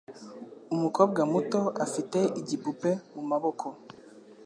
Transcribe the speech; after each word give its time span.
Umukobwa 0.75 1.21
muto 1.31 1.61
afite 1.85 2.19
igipupe 2.39 2.89
mumaboko. 3.13 3.67